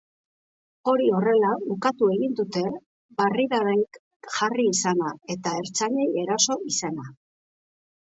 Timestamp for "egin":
2.15-2.33